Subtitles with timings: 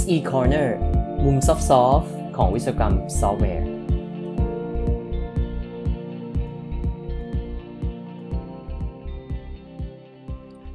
[0.00, 0.68] SE Corner
[1.24, 3.66] มุม soft ของวิศวกรรมซอฟต์แวร์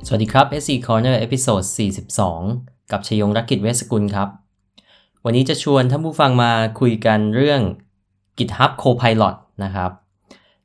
[0.06, 1.64] สวัสดีครับ SE Corner episode
[2.28, 4.30] 42 กับชัยยงค์ รักขิตเวชสกุลครับ
[5.26, 7.62] วันนี้จะชวนท่านผู้ฟังมาคุยกันเรื่อง
[8.38, 9.92] GitHub Copilot นะครับ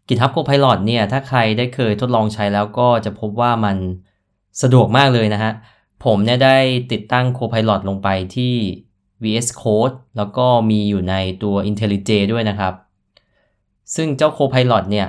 [0.08, 3.76] GitHub Copilot เนี่ย ถ้าใครได้เคยทดลองใช้แล้วก็จะพบว่ามัน
[4.62, 5.52] สะดวกมากเลยนะฮะ
[6.04, 6.56] ผมเนี่ยได้
[6.92, 8.54] ติดตั้ง Copilot ลงไปที่
[9.22, 12.74] VS Code แล้วก็มีอยู่ในตัว IntelliJ ด้วยนะครับ
[13.94, 15.08] ซึ่งเจ้า Copilot เนี่ย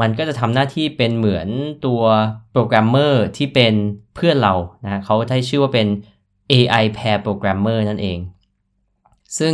[0.00, 1.48] มันก็จะทำหน้าที่เป็นเหมือน
[1.86, 2.02] ตัว
[2.52, 3.74] โปรแกรมเมอร์ที่เป็น
[4.14, 5.86] เพื่อนเรานะเขาได้ชื่อว่าเป็น
[6.52, 8.18] AI pair programmer นั่นเอง
[9.38, 9.52] ซึ่ง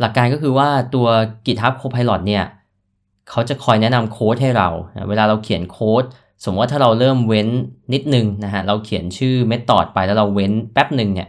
[0.00, 1.06] หลักการก็คือว่าตัว
[1.46, 2.44] GitHub Copilot เนี่ย
[3.30, 6.04] เขาจะคอยแนะนำโค้ดให้เรานะเวลาเราเขียนโค้ด
[6.44, 7.48] สมมติว่าถ้าเราเริ่มเว้น
[7.92, 11.28] นิดนึงนะฮะเราเขียนชื่อ method ไปแล้วเราเว้นแป๊บหนึ่งเนี่ย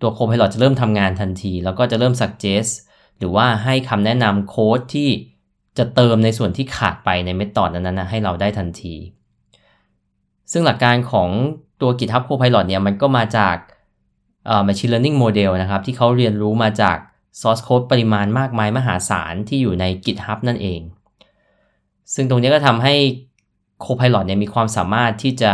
[0.00, 2.72] ตัว Copilot จะเริ่มทำงานทันที แล้วก็จะเริ่ม suggest
[3.18, 5.08] หรือว่าให้คำแนะนำโค้ดที่
[5.78, 8.94] จะเติมในส่วนที่ขาดไปในเมธอดนั้นนะให้เราได้ทันที
[10.52, 11.28] ซึ่งหลักการของ
[11.80, 13.56] ตัว GitHub Copilot เนี่ยมันก็มาจาก
[14.46, 16.96] เอ่อ machine learning model นะครับที่เขาเรียนรู้มาจาก
[17.40, 20.80] source code ปริมาณมากมายมหาศาลที่อยู่ใน GitHub นั่นเอง
[22.14, 22.94] ซึ่งตรงนี้ก็ทำให้
[23.84, 25.52] Copilot เนี่ยมีความสามารถที่จะ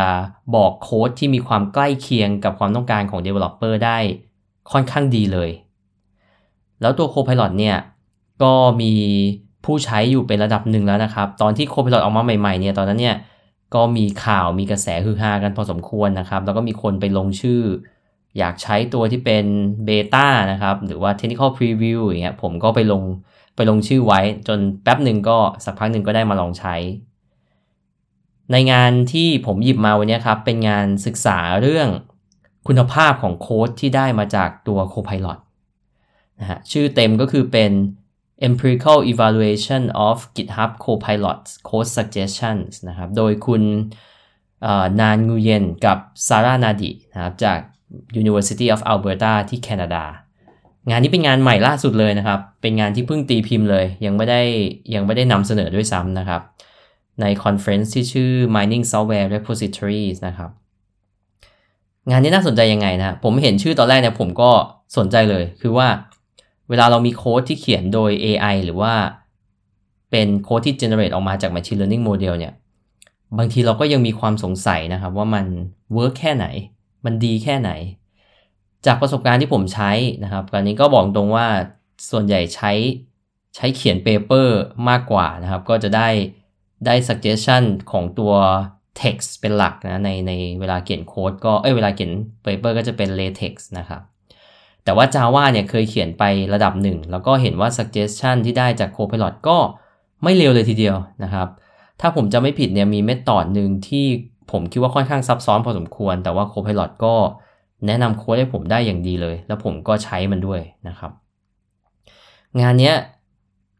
[0.54, 3.98] บอกโค้ดที่มีความใกล้เคียงกับความต้องการของ developer ได้
[4.72, 5.50] ค่อนข้างดีเลย
[6.80, 7.76] แล้วตัว Copilot เนี่ย
[8.42, 8.92] ก็มี
[9.64, 13.16] ผู้ใช้อยู่เป็นระดับหนึ่งแล้วนะครับ ตอนที่ Copilot ออกมาใหม่ๆเนี่ยตอนนั้นเนี่ย
[13.74, 17.62] ก็มีข่าวมีกระแสฮือฮากันพอสมควรนะครับ แล้วก็มีคนไปลงชื่อ
[18.38, 19.44] อยากใช้ตัวที่เป็น
[19.84, 23.02] เบต้านะครับ หรือว่า Technical Preview อย่างเงี้ยผมก็ไปลง
[23.56, 26.74] ไปลงชื่อไว้จนแป๊บหนึ่งก็สักพักหนึ่งก็ได้มาลองใช้
[28.52, 31.88] ในงานที่ผมหยิบมาวันนี้ครับ เป็นงานศึกษาเรื่อง
[32.66, 35.38] คุณภาพของโค้ดที่ได้มาจากตัว Copilot
[36.40, 37.72] นะฮะชื่อเต็มก็คือเป็น
[38.48, 43.62] Empirical Evaluation of GitHub Copilot Code Suggestions นะครับ โดยคุณ
[45.00, 45.98] นานงูเยนกับ
[46.28, 47.58] ซาร่านาดินะครับจาก
[48.20, 50.04] University of Alberta ที่แคนาดา
[50.90, 54.40] งานนี้เป็นงานใหม่ล่าสุดเลยนะครับ เป็นงานที่เพิ่งตีพิมพ์เลย ยังไม่ได้
[54.94, 56.42] ยังไม่ได้นำเสนอด้วยซ้ำนะครับ
[57.20, 60.50] ใน conference ที่ชื่อ Mining Software Repositories นะครับ
[62.10, 64.50] งานนี้น่าสนใจยังไงนะ ผมเห็นชื่อตอนแรกเนี่ยผมก็
[64.96, 65.88] สนใจเลย คือว่า
[66.68, 68.94] เวลาเรามีโค้ดที่เขียนโดย AI หรือว่า
[70.10, 72.54] เป็นโค้ดที่ generate ออกมาจาก machine learning model เนี่ย
[73.38, 75.46] บางทีเราก็ยังมีความสงสัยนะครับ ว่ามัน
[75.96, 76.46] work แค่ไหน
[77.04, 77.70] มันดีแค่ไหน
[78.86, 79.90] จากประสบการณ์ที่ผมใช้
[80.24, 81.46] นะครับตอนนี้ก็บอกตรงว่า
[82.10, 82.72] ส่วนใหญ่ใช้
[83.56, 84.48] ใช้เขียน paper
[84.88, 86.08] มากกว่านะครับ ก็จะได้
[86.86, 87.62] ได้ suggestion
[87.92, 88.32] ของตัว
[89.00, 92.12] text เป็นหลักนะในในเวลาเขียนโค้ดก็เอ้ยเวลาเขียน
[92.44, 94.02] paper ก็จะเป็น latex นะครับ
[94.84, 96.24] แต่ว่า Java เนี่ยเคยเขียนไป
[96.54, 99.56] ระดับหนึ่ง แล้วก็เห็นว่า suggestion ที่ได้จาก Copilot ก็
[100.22, 101.48] ไม่เร็วเลยทีเดียวนะครับ
[102.00, 104.06] ถ้าผมจำไม่ผิดเนี่ยมี method หนึ่งที่
[104.50, 107.14] ผมคิดว่าค่อนข้างซับซ้อนพอสมควร แต่ว่า Copilot ก็
[107.86, 111.10] แนะนำโค้ดให้ผมได้อย่างดีเลย แล้วผมก็ใช้มันด้วยนะครับ
[112.60, 112.92] งานนี้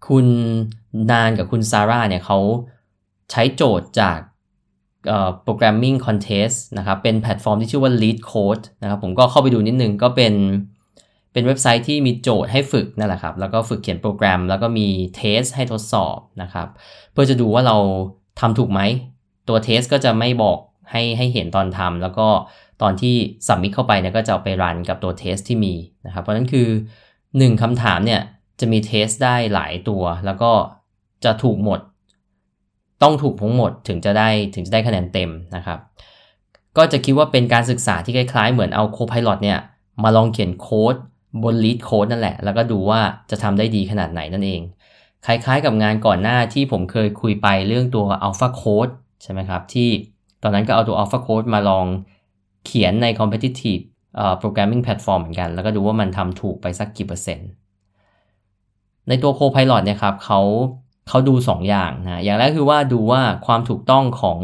[0.09, 0.27] คุณ
[1.11, 2.39] นานกับคุณซาร่าเนี่ยเขา
[3.31, 4.19] ใช้โจทย์จาก
[5.43, 10.35] programming contest นะครับ เป็นแพลตฟอร์มที่ชื่อว่า LeetCode นะครับผมก็เข้าไปดูนิดนึงก็เป็น
[11.33, 16.69] เป็นเว็บไซต์ที่มีโจทย์ให้ฝึกนั่นแหละครับ แล้วก็ฝึกเขียนโปรแกรม แล้วก็มีเทสให้ทดสอบนะครับ
[17.13, 17.77] เพื่อจะดูว่าเรา
[18.41, 18.81] ทำถูกไหม
[19.49, 20.59] ตัวเทสก็จะไม่บอก
[20.91, 22.29] ให้ให้เห็นตอนทำแล้วก็
[22.83, 23.15] ตอนที่
[23.49, 25.75] สัมมิ t เข้าไปเนี่ยก็จะเอาไปรันกับตัวเทสที่มี
[26.07, 26.69] นะครับ เพราะนั้นคือ
[27.15, 28.21] 1คำถามเนี่ย
[28.61, 30.51] จะมีเทสได้หลายตัว แล้วก็
[31.25, 31.81] จะถูกหมด
[33.03, 35.79] ต้องถูกทั้งหมดถึงจะได้ถึงจะได้คะแนนเต็มนะครับ
[36.77, 39.59] ก็จะคิดว่าเป็นการศึกษาที่คล้ายๆ เหมือนเอา Copilot เนี่ย
[40.03, 40.95] มาลองเขียนโค้ด
[41.43, 43.01] บน lead code นั่นแหละ แล้วก็ดูว่า
[43.31, 44.63] จะทำได้ดีขนาดไหนนั่นเอง
[45.27, 48.93] คล้ายๆกับงานก่อนหน้าที่ผมเคยคุยไปเรื่องตัว alpha code
[49.23, 49.89] ใช่ไหมครับ ที่
[50.43, 51.87] ตอนนั้นก็เอาตัว alpha code มาลอง
[52.67, 53.83] เขียนใน competitive
[54.41, 57.49] programming platform เหมือนกัน แล้วก็ดูว่ามันทำถูกไปสักกี่เปอร์เซ็นต์
[59.09, 60.41] ในตัว Copilot เนี่ยครับเขา
[61.09, 64.39] เขาดู 2 อย่างนะอย่างแรกคือว่าดูว่าความถูกต้องของ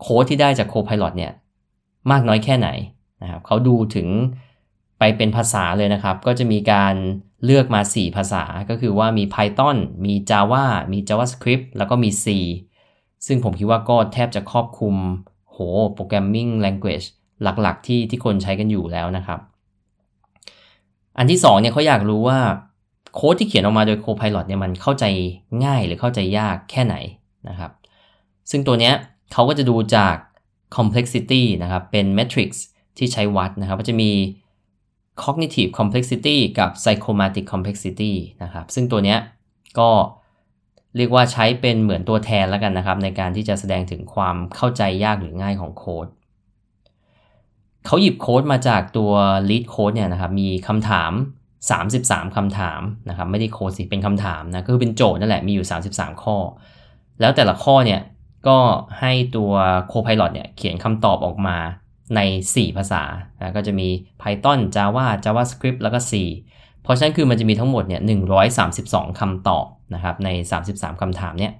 [0.00, 1.32] โค้ดที่ได้จาก Copilot เนี่ย
[2.10, 2.68] มากน้อยแค่ไหน
[3.22, 4.08] นะครับเขาดูถึง
[4.98, 6.94] ไปเป็นภาษาเลยนะครับ ก็จะมีการ
[7.44, 12.26] เลือกมา 4 ภาษาก็คือว่ามี Python มี Java มี JavaScript แล้วก็มี C
[13.26, 14.96] ซึ่งผมคิดว่าก็แทบจะครอบคลุม
[15.50, 15.58] โห
[15.96, 17.06] Programming Language
[17.42, 19.40] หลักๆ ที่ที่คนใช้กันอยู่แล้วนะครับ
[21.18, 22.38] อันที่2เนี่ยเขาอยากรู้ว่า
[23.14, 25.04] โค้ดที่เขียนออกมาโดย Copilot เนี่ยมันเข้าใจ
[25.64, 26.96] ง่ายหรือเข้าใจยากแค่ไหน
[27.48, 27.70] นะครับ
[28.50, 28.94] ซึ่งตัวเนี้ย
[29.32, 30.16] เขาก็จะดูจาก
[30.76, 32.58] complexity นะครับ เป็น metrics
[32.98, 34.10] ที่ใช้วัดนะครับก็จะมี
[35.22, 38.12] cognitive complexity กับ psychomatic complexity
[38.42, 39.18] นะครับ ซึ่งตัวเนี้ย
[39.78, 39.90] ก็
[40.96, 46.06] เรียกว่าใช้เป็นเหมือนตัวแทนแล้วกันนะครับ ในการที่จะแสดงถึงความเข้าใจยากหรือง่ายของโค้ด
[47.86, 49.12] เขาหยิบโค้ดมาจากตัว
[49.48, 51.12] lead code เนี่ยนะครับ มีคำถาม
[51.66, 56.36] 33คำถามนะครับ ไม่ได้โค้ดสิเป็นคำถามนะก็คือเป็นโจทย์นั่นแหละมีอยู่ 33 ข้อ
[57.20, 58.00] แล้วแต่ละข้อเนี่ย
[58.48, 58.58] ก็
[59.00, 59.52] ให้ตัว
[59.92, 61.56] Copilot เนี่ยเขียนคำตอบออกมา
[62.16, 62.20] ใน
[62.52, 63.02] 4 ภาษา
[63.38, 63.88] นะก็จะมี
[64.20, 66.12] Python Java JavaScript แล้วก็ C
[66.82, 68.00] เพราะฉะนั้นคือมันจะมีทั้งหมดเนี่ย
[68.60, 70.28] 132 คำตอบนะครับใน
[70.64, 71.52] 33 คำถามเนี่ย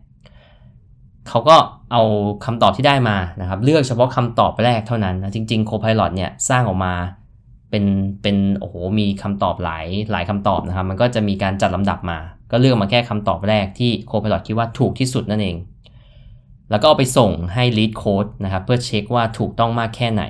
[1.29, 1.57] เขาก็
[1.93, 2.03] เอา
[2.45, 6.95] คำตอบที่ได้มานะครับเลือกเฉพาะคำตอบแรกเท่านั้นนะจริงๆ Copilot เนี่ยสร้างออกมา
[7.71, 7.85] เป็น
[8.23, 12.19] เป็นโอ้โหมีคำตอบหลายหลายคำตอบนะครับ มันก็จะมีการจัดลำดับมา
[12.51, 15.57] ก็เลือกมาแค่คำตอบแรกที่ Copilot คิดว่าถูกที่สุดนั่นเอง
[16.71, 20.25] แล้วก็เอาไปส่งให้ lead code นะครับ เพื่อเช็คว่าถูกต้องมากแค่ไหน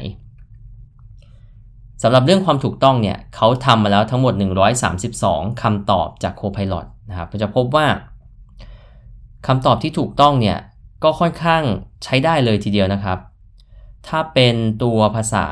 [2.03, 4.35] สำหรับเรื่องความถูกต้องเนี่ยเขาทำมาแล้วทั้งหมด
[4.97, 7.87] 132คำตอบจาก Copilot นะครับจะพบว่า
[9.47, 10.59] คำตอบที่ถูกต้องเนี่ย
[11.05, 11.63] ก็ค่อนข้าง
[12.05, 13.19] ใช้ได้เลยทีเดียวนะครับ
[14.09, 15.47] ถ้าเป็นตัวภาษา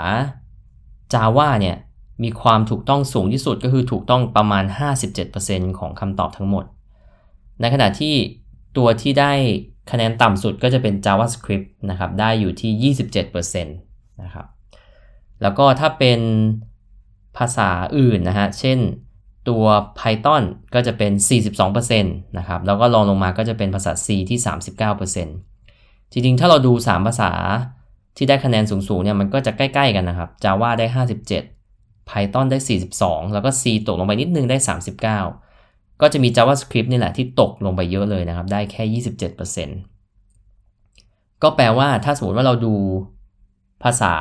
[1.13, 1.77] Java เนี่ย
[2.23, 4.65] มีความถูกต้องสูงที่สุดก็คือถูกต้องประมาณ
[5.21, 6.65] 57%ของคำตอบทั้งหมด
[7.61, 8.15] ในขณะที่
[8.77, 9.33] ตัวที่ได้
[9.91, 12.95] คะแนนต่ำสุดก็จะเป็น JavaScript นะครับ ได้อยู่ที่
[13.27, 14.47] 27%นะครับ
[15.43, 16.21] แล้วก็ถ้าเป็น
[17.37, 17.69] ภาษา
[17.99, 18.79] อื่นนะฮะ เช่น
[19.49, 19.65] ตัว
[19.99, 20.43] Python
[20.75, 21.13] ก็จะเป็น
[21.59, 24.39] 42%นะครับ แล้วก็ลองลงมาก็จะเป็นภาษา C ที่
[25.05, 27.33] 39%จริงๆ ถ้าเราดู 3 ภาษา
[28.17, 30.87] ที่ได้คะแนนสูงๆเนี่ยมันก็จะใกล้ๆกันนะครับ Java ได้
[31.49, 32.59] 57 Python ได้
[32.97, 34.57] 42 แล้วก็ C ตกลงไปนิดนึงได้
[35.25, 39.03] 39 ก็จะมี JavaScript นี่แหละที่ตกลงไปเยอะเลยนะครับ ได้แค่
[40.37, 42.75] 27%ก็แปลว่าถ้าสมมติว่าเราดู
[43.83, 44.15] ภาษา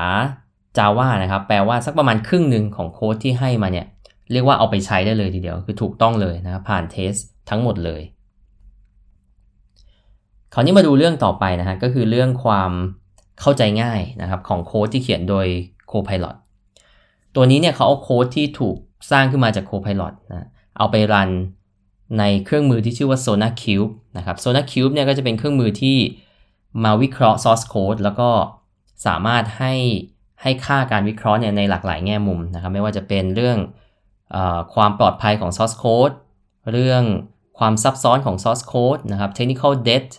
[0.77, 3.87] Java นะครับ แปลว่าสักประมาณครึ่งหนึ่งของโค้ดที่ให้มาเนี่ย
[4.31, 7.13] เรียกว่าเอาไปใช้ได้เลยทีเดียวคือถูกต้องเลยนะครับผ่านเทส
[7.49, 8.01] ทั้งหมดเลย
[10.53, 12.71] คราวนี้มาดูเรื่องต่อไปนะฮะก็คือเรื่องความ
[13.41, 15.47] เข้าใจง่ายนะครับของโค้ดที่เขียนโดย
[15.91, 16.35] Copilot
[17.35, 18.77] ตัวนี้เนี่ยเขาเอาโค้ดที่ถูก
[19.11, 20.47] สร้างขึ้นมาจาก Copilot นะ
[20.77, 21.29] เอาไปรัน
[22.19, 25.97] ในเครื่องมือที่ชื่อว่า SonarQube นะครับ SonarQube เนี่ยก็จะเป็นเครื่องมือที่
[26.83, 28.29] มาวิเคราะห์ source code แล้วก็
[29.05, 29.73] สามารถให้
[30.41, 33.57] ให้ค่าการวิเคราะห์เนี่ยในหลากหลายแง่มุมนะครับ ไม่ว่าจะเป็นเรื่อง
[34.35, 34.37] อ
[34.73, 36.15] ความปลอดภัยของ source code
[36.71, 37.03] เรื่อง
[37.59, 40.09] ความซับซ้อนของ source code นะครับ technical debt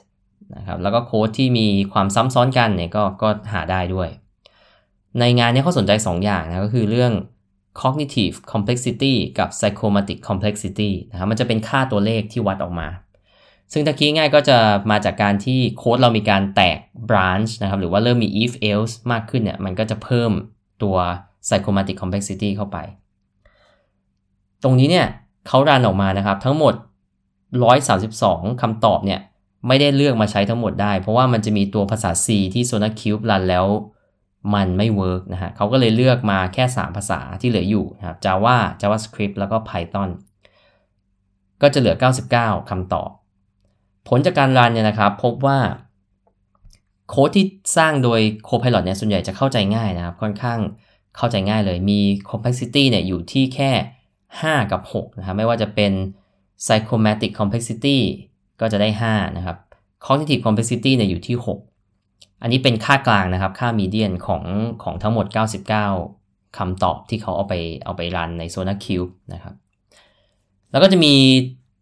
[0.55, 4.09] นะครับแล้วก็โค้ดที่มีความซ้ำซ้อนกันเนี่ยก็ก็หาได้ด้วย
[5.21, 7.13] ในงานนี้เขาสนใจ 2 อย่างนะก็คือเรื่อง
[7.81, 12.89] cognitive complexity กับ psychomatic complexity นะครับมันจะเป็นค่าตัวเลขที่วัดออกมา
[13.73, 14.59] ซึ่งตะกี้ง่ายก็จะ
[14.91, 16.79] มาจากการที่โค้ดเรามีการแตก
[17.09, 20.31] branch นะครับหรือว่าเริ่มมี if else มากขึ้นเนี่ยมันก็จะเพิ่ม
[20.83, 20.97] ตัว
[21.47, 22.79] psychomatic complexity เข้าไป
[24.63, 25.07] ตรงนี้เนี่ย
[25.49, 26.75] เขารันออกมานะครับทั้งหมด
[27.87, 29.21] 132คำตอบเนี่ย
[29.69, 33.67] ไม่ได้เลือกมาใช้ทั้งหมดได้ เพราะว่ามันจะมีตัวภาษา C ที่ SonarQube รันแล้ว
[34.55, 40.11] มันไม่เวิร์กนะฮะเขาก็เลยเลือกมาแค่ 3 ภาษาที่เหลืออยู่นะครับ Java JavaScript แล้วก็ Python
[41.63, 41.97] ก็จะเหลือ
[42.33, 43.11] 99คำตอบ
[44.09, 45.59] ผลจากการรันเนี่ยนะครับ พบว่า
[47.09, 47.47] โค้ดที่
[47.77, 50.59] สร้างโดย Copilot เนี่ยส่วนใหญ่จะเข้าใจง่ายนะครับ ค่อนข้าง
[51.17, 53.71] เข้าใจง่ายเลย มี complexity เนี่ยอยู่ที่แค่
[54.23, 55.93] 5 กับ 6 นะครับ ไม่ว่าจะเป็น
[56.65, 57.99] psychomatic complexity
[58.61, 59.57] ก็จะได้ 5 นะครับ
[60.05, 64.43] cognitive complexity เนี่ยอยู่ที่ 6 อันนี้เป็นค่ากลางนะครับ ค่ามีเดียนของ
[64.83, 65.27] ของทั้งหมด
[65.93, 69.55] 99คำตอบที่เขาเอาไปเอาไปรันใน SonarQube นะครับ
[70.71, 71.15] แล้วก็จะมี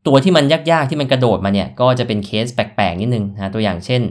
[0.06, 4.02] ตัวที่มันยากๆ ที่มันกระโดดมาเนี่ย ก็จะเป็นเคสแปลกๆ นิดนึงนะตัวอย่างเช่น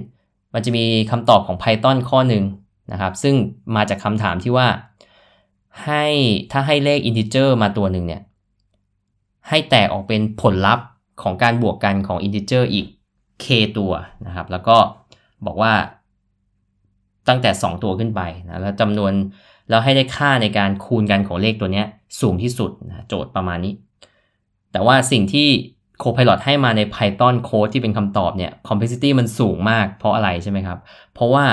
[0.53, 2.43] มันจะมีคำตอบของ Python ข้อหนึ่ง
[2.91, 3.35] นะครับ ซึ่ง
[3.75, 4.67] มาจากคำถามที่ว่า
[5.85, 6.05] ให้
[6.51, 8.21] ถ้าให้เลข integer มาตัวหนึ่งเนี่ย
[9.49, 10.85] ให้แตกออกเป็นผลลัพธ์
[11.21, 12.87] ของการบวกกันของ integer อีก
[13.45, 13.47] k
[13.77, 13.91] ตัว
[14.27, 14.77] นะครับ แล้วก็
[15.45, 15.73] บอกว่า
[17.29, 19.13] ตั้งแต่ 2 ตัวขึ้นไปนะแล้วจำนวน
[19.69, 21.83] แล้วให้ได้ค่าในการคูณกันของเลขตัวนี้
[22.21, 23.73] สูงที่สุดนะโจทย์ประมาณนี้
[24.71, 25.49] แต่ว่าสิ่งที่
[26.03, 30.79] Copilot ให้มาใน Python code ที่เป็นคำตอบเนี่ย complexity มันสูงมากเพราะอะไรใช่ไหมครับ
[31.13, 31.45] เพราะว่า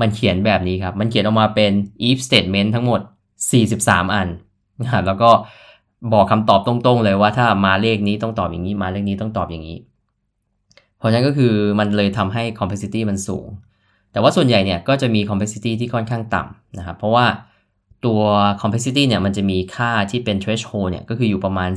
[0.00, 1.72] มันเขียนแบบนี้ครับ มันเขียนออกมาเป็น
[2.08, 3.00] if statement ทั้งหมด
[3.56, 4.28] 43 อัน
[4.82, 5.30] นะแล้วก็
[6.12, 9.78] บอกคำตอบตรงๆเลยว่าถ้ามาเลขนี้ต้องตอบอย่างนี้ มาเลขนี้ต้องตอบอย่างนี้
[10.98, 13.48] เพราะฉะนั้นก็คือมันเลยทำให้ complexity มันสูง
[14.12, 17.26] แต่ว่าส่วนใหญ่เนี่ยก็จะมี complexity ที่ค่อนข้างต่ำนะครับ เพราะว่า
[18.04, 18.20] ตัว
[18.60, 21.70] complexity เนี่ยมันจะมีค่าที่เป็น threshold เนี่ยก็คืออยู่ประมาณ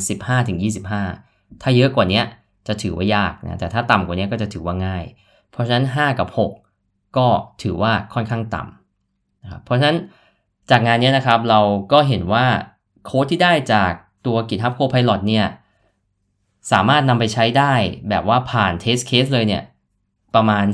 [0.77, 2.21] 15-25 ถ้าเยอะกว่านี้
[2.67, 5.03] จะถือว่ายากนะแต่ถ้าต่ำกว่านี้ก็จะถือว่าง่าย
[5.51, 6.29] เพราะฉะนั้น 5 กับ
[6.74, 7.27] 6 ก็
[7.63, 9.97] ถือว่าค่อนข้างต่ำนะครับเพราะฉะนั้น
[10.71, 11.59] จากงานนี้นะครับเรา
[11.91, 12.45] ก็เห็นว่า
[13.05, 13.91] โค้ดที่ได้จาก
[14.25, 15.45] ตัว GitHub Copilot เนี่ย
[16.71, 17.74] สามารถนำไปใช้ได้
[18.09, 19.63] แบบว่าผ่าน test case เลยเนี่ย
[20.36, 20.65] ประมาณ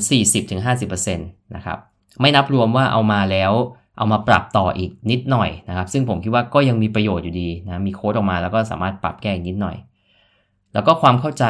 [0.53, 1.77] 40-50%นะครับ
[2.21, 3.51] ไม่นับรวมว่าเอามาแล้ว
[3.97, 9.75] เอามาปรับต่ออีกนิดหน่อยนะครับ ซึ่งผมคิดว่าก็ยังมีประโยชน์อยู่ดีนะมีโค้ดออกมาแล้วก็สามารถปรับแก้อีกนิดหน่อย
[10.73, 11.45] แล้วก็ความเข้าใจ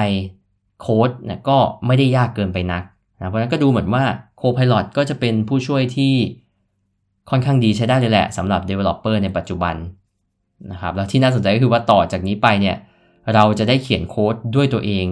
[0.82, 1.58] โค้ดเนี่ยก็
[1.88, 2.84] ไม่ได้ยากเกินไปนัก
[3.18, 4.04] นะเพราะฉะนั้นก็ดูเหมือนว่า
[4.42, 6.14] Copilot ก็จะเป็นผู้ช่วยที่
[7.30, 9.76] ค่อนข้างดีใช้ได้เลยแหละสำหรับ Developer ในปัจจุบัน
[10.72, 12.78] นะครับแล้วที่น่าสนใจก็คือว่าต่อจากนี้ไปเนี่ย
[13.34, 15.06] เราจะได้เขียนโค้ดด้วยตัวเอง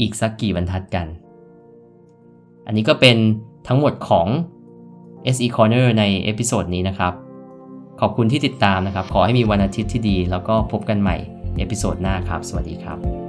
[0.00, 1.06] อีกสักกี่บรรทัดกัน
[2.66, 3.16] อันนี้ก็เป็น
[3.68, 4.26] ทั้งหมดของ
[5.34, 7.12] SE Corner ใน episode นี้นะครับ
[8.00, 11.16] ขอบคุณที่ติดตามนะครับ ขอให้มีวันอาทิตย์ที่ดี แล้วก็พบกันใหม่
[11.58, 13.21] เอพิโซดหน้าครับ สวัสดีครับ